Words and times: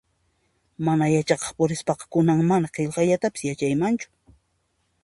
Mana 0.87 1.09
edukakuspaqa 1.17 2.09
kunan 2.17 2.41
mana 2.51 2.73
qillqayta 2.79 3.33
yachaymanchu 3.51 4.13